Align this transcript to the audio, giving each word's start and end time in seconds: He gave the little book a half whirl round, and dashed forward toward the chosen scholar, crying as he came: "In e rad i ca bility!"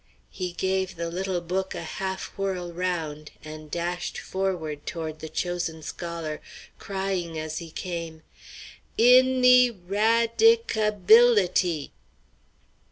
He 0.31 0.53
gave 0.53 0.95
the 0.95 1.11
little 1.11 1.41
book 1.41 1.75
a 1.75 1.83
half 1.83 2.33
whirl 2.35 2.73
round, 2.73 3.29
and 3.43 3.69
dashed 3.69 4.17
forward 4.17 4.87
toward 4.87 5.19
the 5.19 5.29
chosen 5.29 5.83
scholar, 5.83 6.41
crying 6.79 7.37
as 7.37 7.59
he 7.59 7.69
came: 7.69 8.23
"In 8.97 9.45
e 9.45 9.69
rad 9.69 10.41
i 10.41 10.57
ca 10.67 10.89
bility!" 10.89 11.91